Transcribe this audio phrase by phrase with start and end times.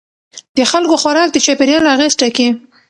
[0.57, 2.47] د خلکو خوراک د چاپیریال اغېز ټاکي.